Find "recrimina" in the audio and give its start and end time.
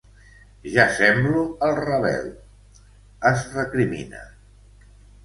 3.59-4.23